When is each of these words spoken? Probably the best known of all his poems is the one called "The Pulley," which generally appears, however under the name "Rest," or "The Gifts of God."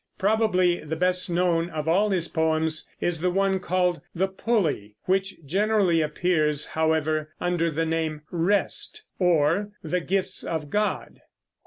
Probably 0.17 0.79
the 0.83 0.95
best 0.95 1.29
known 1.29 1.69
of 1.69 1.87
all 1.87 2.09
his 2.09 2.27
poems 2.27 2.89
is 2.99 3.19
the 3.19 3.29
one 3.29 3.59
called 3.59 4.01
"The 4.15 4.27
Pulley," 4.27 4.95
which 5.03 5.37
generally 5.45 6.01
appears, 6.01 6.65
however 6.65 7.29
under 7.39 7.69
the 7.69 7.85
name 7.85 8.23
"Rest," 8.31 9.03
or 9.19 9.73
"The 9.83 10.01
Gifts 10.01 10.43
of 10.43 10.71
God." 10.71 11.21